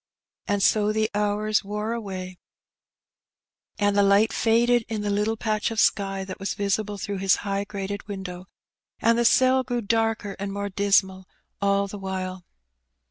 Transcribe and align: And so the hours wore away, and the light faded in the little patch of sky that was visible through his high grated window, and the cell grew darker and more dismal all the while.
And 0.47 0.63
so 0.63 0.91
the 0.91 1.11
hours 1.13 1.63
wore 1.63 1.93
away, 1.93 2.39
and 3.77 3.95
the 3.95 4.01
light 4.01 4.33
faded 4.33 4.83
in 4.89 5.01
the 5.01 5.11
little 5.11 5.37
patch 5.37 5.69
of 5.69 5.79
sky 5.79 6.23
that 6.23 6.39
was 6.39 6.55
visible 6.55 6.97
through 6.97 7.19
his 7.19 7.35
high 7.45 7.65
grated 7.65 8.07
window, 8.07 8.47
and 8.99 9.15
the 9.15 9.23
cell 9.25 9.61
grew 9.63 9.81
darker 9.81 10.35
and 10.39 10.51
more 10.51 10.69
dismal 10.69 11.27
all 11.61 11.85
the 11.85 11.99
while. 11.99 12.43